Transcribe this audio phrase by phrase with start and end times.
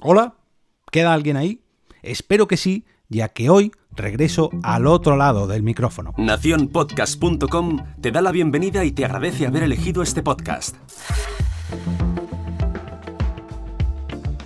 [0.00, 0.34] Hola,
[0.92, 1.60] ¿queda alguien ahí?
[2.02, 6.14] Espero que sí, ya que hoy regreso al otro lado del micrófono.
[6.16, 10.76] Naciónpodcast.com te da la bienvenida y te agradece haber elegido este podcast.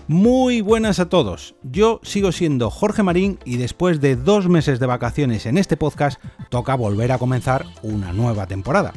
[0.09, 1.55] Muy buenas a todos.
[1.63, 6.19] Yo sigo siendo Jorge Marín y después de dos meses de vacaciones en este podcast,
[6.49, 8.95] toca volver a comenzar una nueva temporada.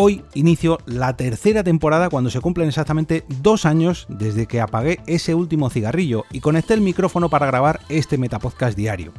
[0.00, 5.34] Hoy inicio la tercera temporada cuando se cumplen exactamente dos años desde que apagué ese
[5.34, 9.12] último cigarrillo y conecté el micrófono para grabar este Metapodcast diario.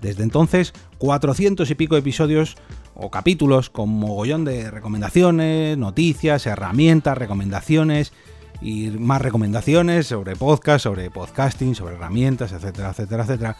[0.00, 2.54] Desde entonces, 400 y pico episodios
[2.94, 8.12] o capítulos con mogollón de recomendaciones, noticias, herramientas, recomendaciones
[8.60, 13.56] y más recomendaciones sobre podcast, sobre podcasting, sobre herramientas, etcétera, etcétera, etcétera.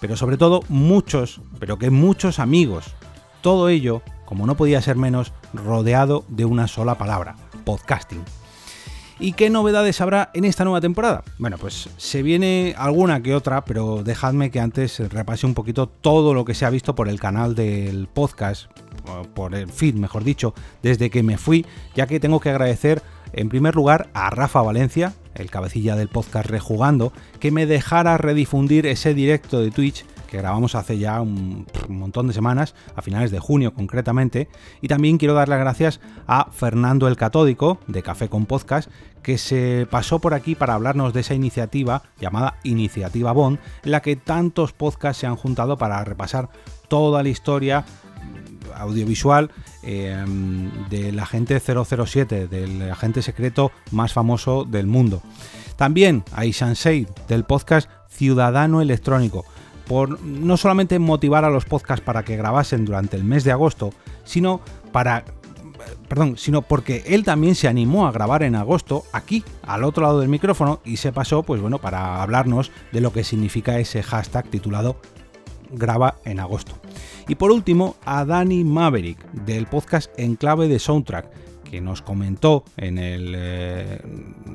[0.00, 2.94] Pero sobre todo muchos, pero que muchos amigos.
[3.42, 8.22] Todo ello como no podía ser menos, rodeado de una sola palabra, podcasting.
[9.20, 11.22] ¿Y qué novedades habrá en esta nueva temporada?
[11.38, 16.34] Bueno, pues se viene alguna que otra, pero dejadme que antes repase un poquito todo
[16.34, 18.70] lo que se ha visto por el canal del podcast,
[19.34, 20.52] por el feed, mejor dicho,
[20.82, 21.64] desde que me fui,
[21.94, 23.02] ya que tengo que agradecer
[23.32, 28.86] en primer lugar a Rafa Valencia, el cabecilla del podcast Rejugando, que me dejara redifundir
[28.86, 33.38] ese directo de Twitch que grabamos hace ya un, montón de semanas, a finales de
[33.38, 34.48] junio concretamente.
[34.80, 38.90] Y también quiero dar las gracias a Fernando el Catódico, de Café con Podcast,
[39.22, 44.02] que se pasó por aquí para hablarnos de esa iniciativa llamada Iniciativa Bond, en la
[44.02, 46.48] que tantos podcasts se han juntado para repasar
[46.88, 47.84] toda la historia
[48.74, 49.52] audiovisual
[49.84, 55.22] del agente 007, del agente secreto más famoso del mundo.
[55.76, 56.74] También a Ishan
[57.28, 59.44] del podcast Ciudadano Electrónico,
[59.86, 63.92] por no solamente motivar a los podcasts para que grabasen durante el mes de agosto,
[64.24, 64.60] sino
[64.92, 65.24] para
[66.08, 70.20] perdón, sino porque él también se animó a grabar en agosto aquí, al otro lado
[70.20, 74.48] del micrófono y se pasó pues bueno, para hablarnos de lo que significa ese hashtag
[74.48, 74.96] titulado
[75.70, 76.74] graba en agosto.
[77.28, 81.43] Y por último, a Dani Maverick del podcast En clave de Soundtrack
[81.80, 84.00] nos comentó en, el, eh,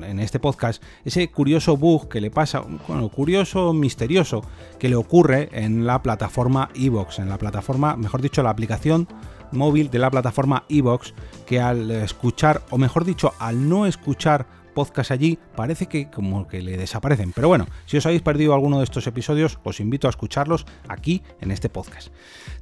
[0.02, 4.42] en este podcast ese curioso bug que le pasa, bueno, curioso, misterioso,
[4.78, 9.08] que le ocurre en la plataforma Evox, en la plataforma, mejor dicho, la aplicación
[9.52, 11.14] móvil de la plataforma Evox,
[11.46, 16.62] que al escuchar, o mejor dicho, al no escuchar podcast allí, parece que como que
[16.62, 17.32] le desaparecen.
[17.32, 21.22] Pero bueno, si os habéis perdido alguno de estos episodios, os invito a escucharlos aquí
[21.40, 22.08] en este podcast.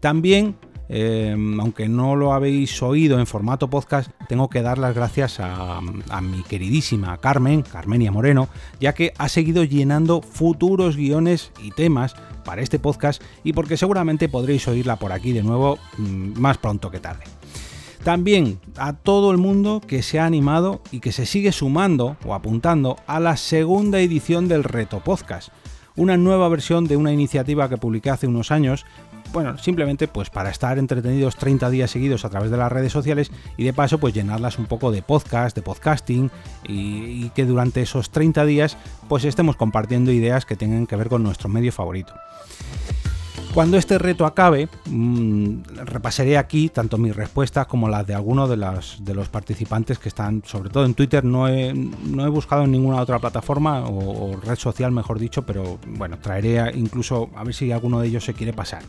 [0.01, 0.57] También
[0.89, 5.81] Em, aunque no lo habéis oído en formato podcast, tengo que dar las gracias a,
[6.23, 8.49] mi queridísima Carmen, Carmenia Moreno,
[8.81, 14.29] ya que ha seguido llenando futuros guiones y temas para este podcast y porque seguramente
[14.29, 17.25] podréis oírla por aquí de nuevo mm, más pronto que tarde.
[18.03, 22.33] También a todo el mundo que se ha animado y que se sigue sumando o
[22.33, 25.51] apuntando a la segunda edición del Reto Podcast,
[25.97, 28.87] una nueva versión de una iniciativa que publiqué hace unos años
[29.33, 33.31] bueno, simplemente pues para estar entretenidos 30 días seguidos a través de las redes sociales
[33.57, 36.31] y de paso pues llenarlas un poco de podcast, de podcasting
[36.67, 38.77] y, que durante esos 30 días
[39.09, 42.15] pues estemos compartiendo ideas que tengan que ver con nuestro medio favorito.
[43.59, 48.57] Cuando este reto acabe, mm, repasaré aquí tanto mis respuestas como las de algunos de,
[48.57, 53.03] los participantes que están, sobre todo en Twitter, no he, no he buscado en ninguna
[53.03, 57.99] otra plataforma o, red social, mejor dicho, pero bueno, traeré incluso a ver si alguno
[57.99, 58.85] de ellos se quiere pasar.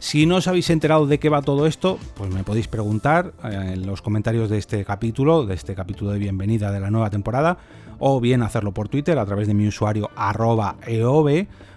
[0.00, 3.74] Si no os habéis enterado de qué va todo esto, pues me podéis preguntar eh,
[3.74, 7.58] en los comentarios de este capítulo, de este capítulo de bienvenida de la nueva temporada,
[8.00, 10.78] o bien hacerlo por Twitter a través de mi usuario arroba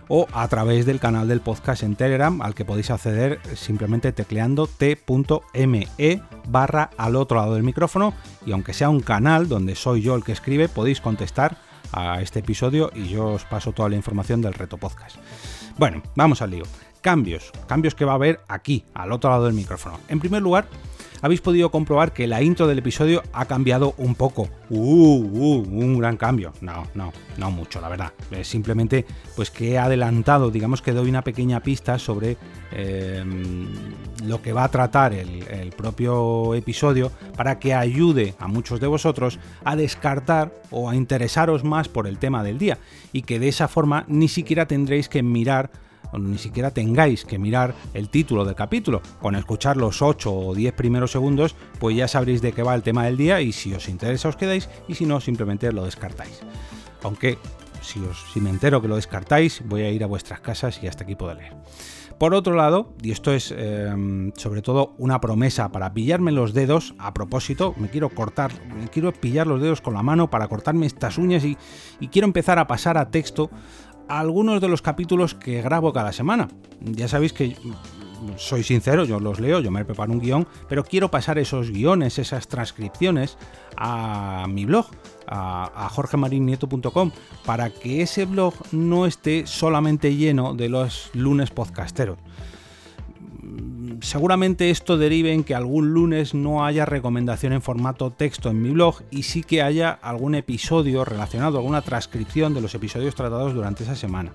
[0.07, 4.67] o a través del canal del podcast en Telegram al que podéis acceder simplemente tecleando
[4.67, 5.87] t.me
[6.47, 8.13] barra al otro lado del micrófono
[8.45, 11.57] y aunque sea un canal donde soy yo el que escribe podéis contestar
[11.91, 15.17] a este episodio y yo os paso toda la información del reto podcast.
[15.77, 16.63] Bueno, vamos al lío.
[17.01, 19.99] Cambios, cambios que va a haber aquí, al otro lado del micrófono.
[20.09, 20.67] En primer lugar,
[21.21, 24.49] habéis podido comprobar que la intro del episodio ha cambiado un poco.
[24.69, 26.53] Uh, uh, un gran cambio.
[26.61, 28.13] No, no, no mucho, la verdad.
[28.31, 29.05] Es simplemente
[29.35, 32.37] pues que he adelantado, digamos que doy una pequeña pista sobre
[32.71, 33.67] em,
[34.25, 35.45] lo que va a tratar el,
[35.77, 41.87] propio episodio para que ayude a muchos de vosotros a descartar o a interesaros más
[41.87, 42.79] por el tema del día
[43.13, 45.69] y que de esa forma ni siquiera tendréis que mirar
[46.13, 49.01] ni siquiera tengáis que mirar el título del capítulo.
[49.21, 52.83] Con escuchar los 8 o 10 primeros segundos, pues ya sabréis de qué va el
[52.83, 56.41] tema del día y si os interesa os quedáis y si no, simplemente lo descartáis.
[57.03, 57.37] Aunque
[57.81, 60.87] si, os, si me entero que lo descartáis, voy a ir a vuestras casas y
[60.87, 61.55] hasta aquí puedo leer.
[62.17, 66.95] Por otro lado, y esto es em, sobre todo una promesa para pillarme los dedos,
[66.97, 70.87] a propósito, me quiero cortar, me quiero pillar los dedos con la mano para cortarme
[70.87, 73.51] estas uñas y quiero empezar a pasar a texto
[74.07, 76.47] algunos de los capítulos que grabo cada semana.
[76.81, 77.55] Ya sabéis que
[78.37, 82.19] soy sincero, yo los leo, yo me preparo un guion, pero quiero pasar esos guiones,
[82.19, 83.37] esas transcripciones
[83.75, 84.87] a mi blog,
[85.27, 87.11] a, a jorgemarinieto.com,
[87.45, 92.17] para que ese blog no esté solamente lleno de los lunes podcasteros
[94.01, 98.69] seguramente esto derive en que algún lunes no haya recomendación en formato texto en mi
[98.69, 103.83] blog y sí que haya algún episodio relacionado, alguna transcripción de los episodios tratados durante
[103.83, 104.33] esa semana.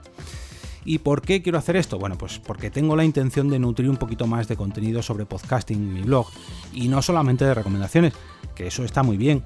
[0.85, 1.99] ¿Y por qué quiero hacer esto?
[1.99, 5.79] Bueno, pues porque tengo la intención de nutrir un poquito más de contenido sobre podcasting
[5.79, 6.27] en mi blog
[6.73, 8.15] y no solamente de recomendaciones,
[8.55, 9.45] que eso está muy bien,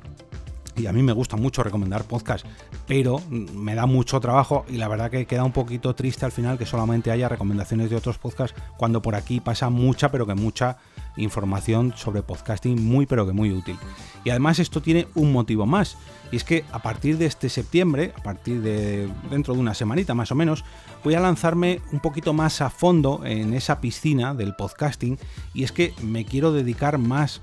[0.77, 2.49] y a mí me gusta mucho recomendar podcasts,
[2.87, 6.59] pero me da mucho trabajo y la verdad que queda un poquito triste al final
[6.59, 10.79] que solamente haya recomendaciones de otros podcasts cuando por aquí pasa mucha, pero que mucha
[11.17, 13.79] información sobre podcasting muy, pero que muy útil.
[14.25, 15.97] Y además esto tiene un motivo más,
[16.31, 20.15] y es que a partir de este septiembre, a partir de dentro de una semanita
[20.15, 20.65] más o menos,
[21.03, 25.19] voy a lanzarme un poquito más a fondo en esa piscina del podcasting
[25.55, 27.41] y es que me quiero dedicar más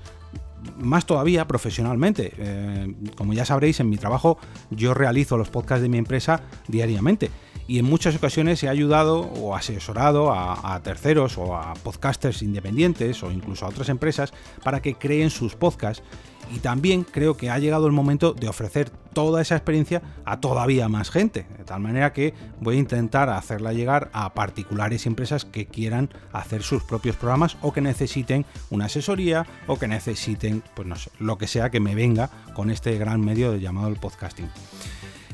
[0.78, 2.32] más todavía profesionalmente.
[2.38, 4.38] Eh, como ya sabréis, en mi trabajo
[4.70, 7.30] yo realizo los podcasts de mi empresa diariamente
[7.66, 13.30] y en muchas ocasiones he ayudado o asesorado a, terceros o a podcasters independientes o
[13.30, 14.32] incluso a otras empresas
[14.62, 16.04] para que creen sus podcasts
[16.52, 20.88] y también creo que ha llegado el momento de ofrecer toda esa experiencia a todavía
[20.88, 25.44] más gente, de tal manera que voy a intentar hacerla llegar a particulares y empresas
[25.44, 30.88] que quieran hacer sus propios programas o que necesiten una asesoría o que necesiten, pues
[30.88, 34.48] no sé, lo que sea que me venga con este gran medio llamado el podcasting.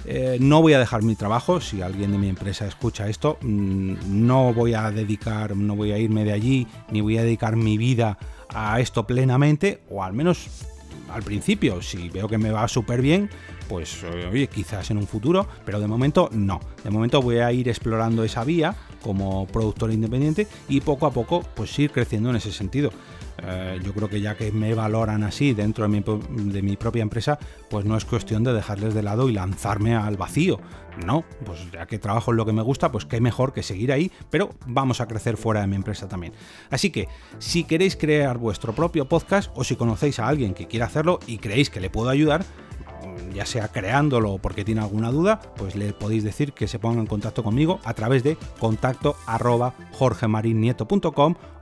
[0.04, 3.94] Eh, no voy a dejar mi trabajo, si alguien de mi empresa escucha esto, mm,
[4.06, 7.76] no voy a dedicar, no voy a irme de allí, ni voy a dedicar mi
[7.76, 8.18] vida
[8.48, 10.48] a esto plenamente, o al menos
[11.12, 13.30] al principio, si veo que me va súper bien,
[13.68, 16.60] pues oye, quizás en un futuro, pero de momento no.
[16.82, 21.42] De momento voy a ir explorando esa vía como productor independiente y poco a poco
[21.54, 22.90] pues ir creciendo en ese sentido.
[23.42, 27.38] Eh, yo creo que ya que me valoran así dentro de mi, propia empresa,
[27.68, 30.60] pues no es cuestión de dejarles de lado y lanzarme al vacío.
[31.06, 33.92] No, pues ya que trabajo en lo que me gusta, pues qué mejor que seguir
[33.92, 36.32] ahí, pero vamos a crecer fuera de mi empresa también.
[36.68, 37.08] Así que,
[37.38, 41.38] si queréis crear vuestro propio podcast o si conocéis a alguien que quiera hacerlo y
[41.38, 42.44] creéis que le puedo ayudar,
[43.34, 47.00] ya sea creándolo o porque tiene alguna duda, pues le podéis decir que se ponga
[47.00, 49.74] en contacto conmigo a través de contacto arroba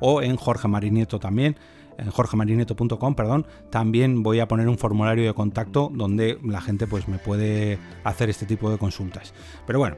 [0.00, 1.56] o en Jorge Marinieto también
[1.98, 7.08] en jorgemarinieto.com, perdón, también voy a poner un formulario de contacto donde la gente pues
[7.08, 9.34] me puede hacer este tipo de consultas.
[9.66, 9.96] Pero bueno,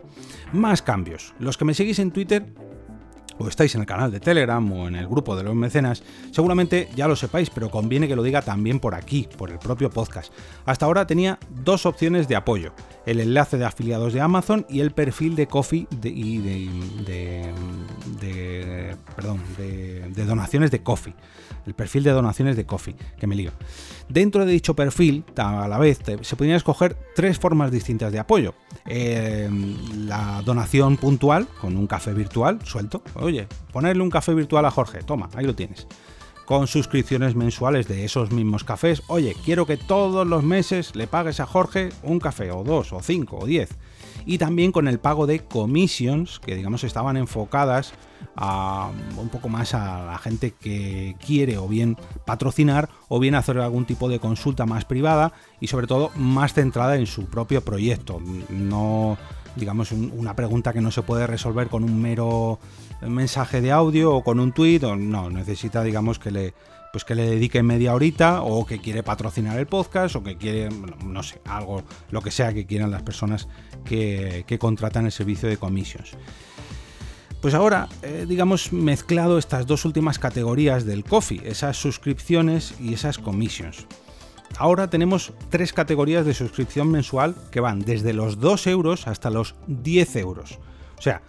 [0.52, 1.34] más cambios.
[1.38, 2.46] Los que me seguís en Twitter
[3.40, 6.90] o estáis en el canal de Telegram o en el grupo de los mecenas, seguramente
[6.94, 10.31] ya lo sepáis, pero conviene que lo diga también por aquí, por el propio podcast.
[10.66, 12.75] Hasta ahora tenía dos opciones de apoyo,
[13.06, 17.54] el enlace de afiliados de Amazon y el perfil de Coffee y de,
[19.16, 21.14] perdón, de, donaciones de Coffee.
[21.66, 23.52] El perfil de donaciones de Coffee, que me lío.
[24.08, 28.54] Dentro de dicho perfil, a la vez, se podían escoger tres formas distintas de apoyo.
[28.87, 29.76] Em,
[30.06, 33.02] la donación puntual, con un café virtual suelto.
[33.31, 35.87] Oye, ponerle un café virtual a Jorge, toma, ahí lo tienes.
[36.47, 39.05] Con suscripciones mensuales de esos mismos cafés.
[39.06, 43.00] Oye, quiero que todos los meses le pagues a Jorge un café, o dos, o
[43.00, 43.79] cinco, o diez
[44.27, 47.93] y también con el pago de commissions que digamos estaban enfocadas
[48.37, 53.59] a un poco más a la gente que quiere o bien patrocinar o bien hacer
[53.59, 58.21] algún tipo de consulta más privada y sobre todo más centrada en su propio proyecto,
[58.49, 59.19] no
[59.57, 62.59] digamos una pregunta que no se puede resolver con un mero
[63.02, 66.54] mensaje de audio o con un tweet o no, necesita digamos que le
[66.92, 70.69] pues que le dedique media horita o que quiere patrocinar el podcast o que quiere,
[71.04, 73.49] no sé, algo, lo que sea que quieran las personas
[73.85, 76.12] que, contratan el servicio de commissions.
[77.40, 83.19] Pues ahora, eh, digamos, mezclado estas dos últimas categorías del coffee, esas suscripciones y esas
[83.19, 83.87] commissions.
[84.61, 89.55] Ahora tenemos tres categorías de suscripción mensual que van desde los 2 euros hasta los
[89.69, 90.59] 10 euros.
[90.99, 91.23] O sea,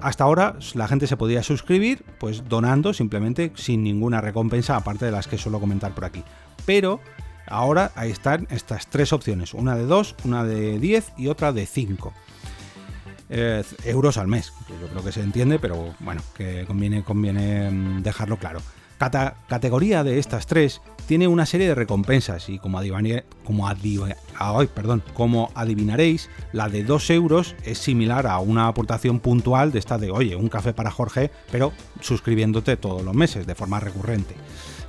[0.00, 5.10] hasta ahora la gente se podía suscribir, pues donando simplemente sin ninguna recompensa, aparte de
[5.10, 6.24] las que suelo comentar por aquí.
[6.64, 7.00] Pero
[7.46, 11.66] ahora ahí están estas tres opciones, una de 2, una de 10 y otra de
[11.66, 12.14] 5.
[13.28, 17.70] Eh, euros al mes, que yo creo que se entiende, pero bueno, que conviene, conviene
[17.70, 18.60] mm, dejarlo claro.
[18.98, 22.80] Cada categoría de estas tres tiene una serie de recompensas y como,
[23.44, 23.68] como,
[24.74, 29.98] perdón, como adivinaréis, la de 2 euros es similar a una aportación puntual de esta
[29.98, 34.34] de, oye, un café para Jorge, pero suscribiéndote todos los meses de forma recurrente.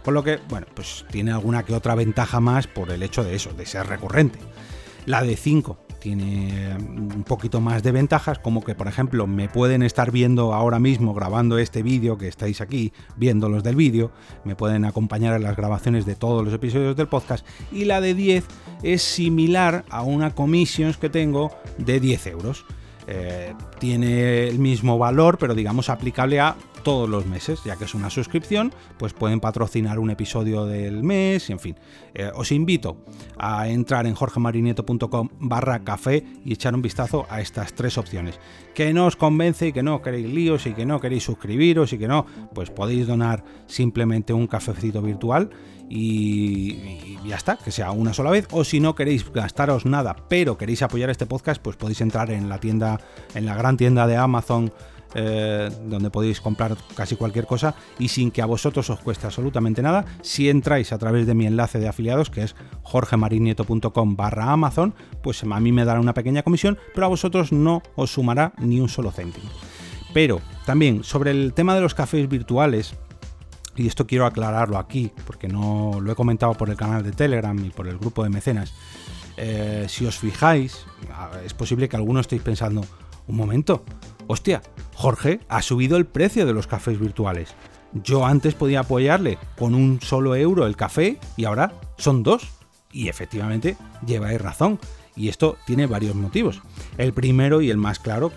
[0.04, 3.36] Con lo que, bueno, pues tiene alguna que otra ventaja más por el hecho de
[3.36, 4.40] eso, de ser recurrente.
[5.06, 9.84] La de 5 tiene un poquito más de ventajas, como que por ejemplo me pueden
[9.84, 14.12] estar viendo ahora mismo grabando este vídeo que estáis aquí, viendo los del vídeo,
[14.44, 18.14] me pueden acompañar en las grabaciones de todos los episodios del podcast, y la de
[18.14, 18.46] 10
[18.84, 22.66] es similar a una commissions que tengo de 10 euros.
[23.12, 27.94] Eh, tiene el mismo valor, pero digamos aplicable a todos los meses, ya que es
[27.94, 31.76] una suscripción, pues pueden patrocinar un episodio del mes, en fin.
[32.14, 32.98] Eh, os invito
[33.38, 38.40] a entrar en jorgemarinieto.com barra café y echar un vistazo a estas tres opciones.
[38.74, 41.98] Que no os convence y que no queréis líos y que no queréis suscribiros y
[41.98, 45.50] que no, pues podéis donar simplemente un cafecito virtual
[45.90, 48.48] y, ya está, que sea una sola vez.
[48.52, 52.48] O si no queréis gastaros nada, pero queréis apoyar este podcast, pues podéis entrar en
[52.48, 53.00] la tienda,
[53.34, 54.72] en la gran tienda de Amazon.
[55.16, 59.82] Eh, donde podéis comprar casi cualquier cosa y sin que a vosotros os cueste absolutamente
[59.82, 60.06] nada.
[60.22, 65.44] Si entráis a través de mi enlace de afiliados, que es jorgemarinieto.com barra Amazon, pues
[65.44, 68.88] a mí me dará una pequeña comisión, pero a vosotros no os sumará ni un
[68.88, 69.50] solo céntimo.
[70.14, 72.94] Pero también sobre el tema de los cafés virtuales,
[73.76, 77.58] y esto quiero aclararlo aquí, porque no lo he comentado por el canal de Telegram
[77.66, 78.74] y por el grupo de mecenas.
[79.38, 80.86] Eh, si os fijáis,
[81.44, 82.86] es posible que algunos estéis pensando,
[83.28, 83.84] un momento,
[84.30, 84.62] hostia,
[84.94, 87.56] Jorge ha subido el precio de los cafés virtuales.
[87.94, 92.48] Yo antes podía apoyarle con un solo euro el café y ahora son dos.
[92.92, 94.80] Y efectivamente lleváis razón.
[95.16, 96.62] Y esto tiene varios motivos.
[96.98, 98.32] El primero y el más claro,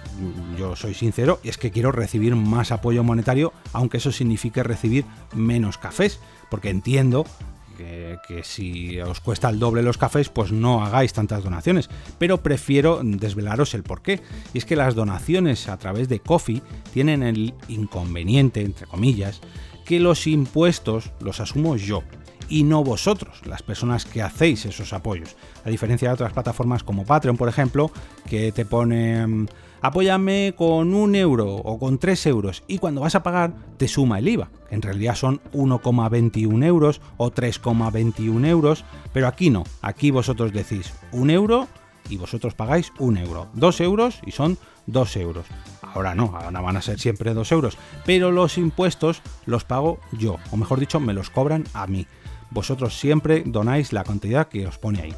[0.58, 5.76] yo soy sincero, es que quiero recibir más apoyo monetario, aunque eso signifique recibir menos
[5.76, 6.20] cafés,
[6.50, 7.26] porque entiendo
[7.72, 11.88] que, si os cuesta el doble los cafés, pues no hagáis tantas donaciones.
[12.18, 14.20] Pero prefiero desvelaros el porqué.
[14.54, 16.62] Y es que las donaciones a través de Coffee
[16.92, 19.40] tienen el inconveniente, entre comillas,
[19.84, 22.02] que los impuestos los asumo yo
[22.48, 25.36] y no vosotros, las personas que hacéis esos apoyos.
[25.64, 27.90] A diferencia de otras plataformas como Patreon, por ejemplo,
[28.28, 29.46] que te pone mm,
[29.82, 34.18] apóyame con un euro o con tres euros y cuando vas a pagar te suma
[34.18, 40.52] el IVA, en realidad son 1,21 euros o 3,21 euros, pero aquí no, aquí vosotros
[40.52, 41.68] decís un euro
[42.08, 45.46] y vosotros pagáis un euro, dos euros y son dos euros.
[45.82, 50.38] Ahora no, ahora van a ser siempre dos euros, pero los impuestos los pago yo,
[50.50, 52.06] o mejor dicho, me los cobran a mí
[52.52, 55.14] vosotros siempre donáis la cantidad que os pone ahí.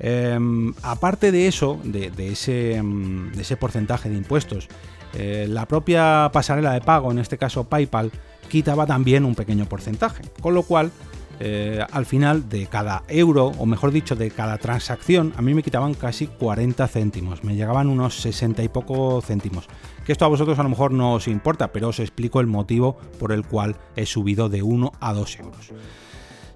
[0.00, 4.68] Em, aparte de eso, de, ese, em, ese, porcentaje de impuestos,
[5.12, 8.10] eh, la propia pasarela de pago, en este caso PayPal,
[8.48, 10.22] quitaba también un pequeño porcentaje.
[10.40, 10.90] Con lo cual,
[11.38, 15.62] eh, al final de cada euro, o mejor dicho, de cada transacción, a mí me
[15.62, 19.68] quitaban casi 40 céntimos, me llegaban unos 60 y poco céntimos.
[20.06, 22.96] Que esto a vosotros a lo mejor no os importa, pero os explico el motivo
[23.18, 25.72] por el cual he subido de 1 a 2 euros.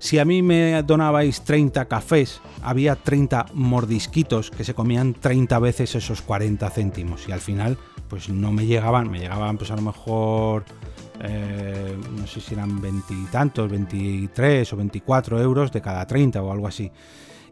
[0.05, 5.95] Si a mí me donabais 30 cafés, había 30 mordisquitos que se comían 30 veces
[5.95, 7.79] esos 40 céntimos y al final
[8.11, 10.67] pues no me llegaban, me llegaban pues a lo mejor
[11.23, 16.67] eh, no sé si eran veintitantos, 23 o 24 euros de cada 30 o algo
[16.67, 16.93] así.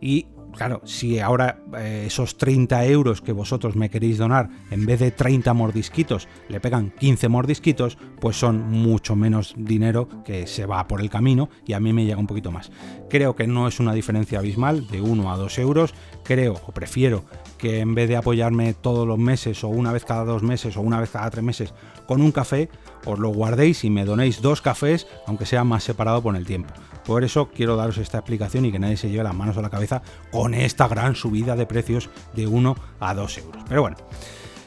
[0.03, 5.01] Y claro, si ahora eh, esos 30 euros que vosotros me queréis donar, en vez
[5.01, 10.87] de 30 mordisquitos, le pegan 15 mordisquitos, pues son mucho menos dinero que se va
[10.89, 12.71] por el camino y a mí me llega un poquito más.
[13.09, 15.95] Creo que no es una diferencia abismal de 1 a 2 euros,
[16.25, 17.25] creo o prefiero
[17.63, 20.81] que en vez de apoyarme todos los meses o una vez cada dos meses o
[20.81, 21.73] una vez cada tres meses
[22.09, 22.69] con un café,
[23.07, 26.75] os lo guardéis y me donéis dos cafés, aunque sea más separado por el tiempo.
[27.07, 29.71] Por eso quiero daros esta explicación y que nadie se lleve las manos a la
[29.71, 30.03] cabeza
[30.33, 33.63] con esta gran subida de precios de 1 a 2 euros.
[33.69, 33.97] Pero bueno.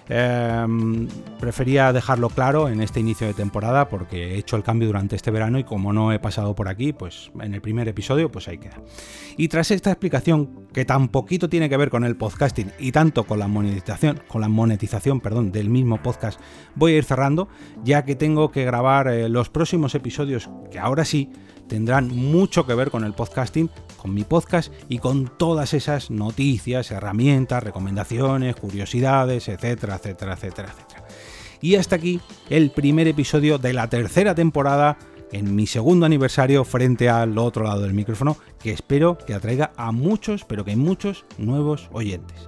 [0.07, 1.07] Em,
[1.39, 5.31] prefería dejarlo claro en este inicio de temporada porque he hecho el cambio durante este
[5.31, 8.59] verano y como no he pasado por aquí, pues en el primer episodio, pues ahí
[8.59, 8.81] queda.
[9.35, 13.23] Y tras esta explicación, que tan poquito tiene que ver con el podcasting y tanto
[13.23, 16.39] con la monetización, con la monetización, perdón, del mismo podcast,
[16.75, 17.47] voy a ir cerrando,
[17.83, 21.31] ya que tengo que grabar eh, los próximos episodios, que ahora sí
[21.67, 26.91] tendrán mucho que ver con el podcasting, con mi podcast y con todas esas noticias,
[26.91, 31.07] herramientas, recomendaciones, curiosidades, etcétera, etcétera, etcétera, etcétera.
[31.61, 32.19] Y hasta aquí
[32.49, 34.97] el primer episodio de la tercera temporada
[35.31, 39.91] en mi segundo aniversario frente al otro lado del micrófono, que espero que atraiga a
[39.91, 42.47] muchos, pero que muchos nuevos oyentes.